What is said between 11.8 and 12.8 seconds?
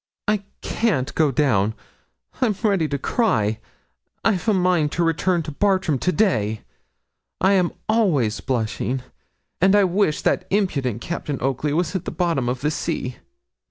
at the bottom of the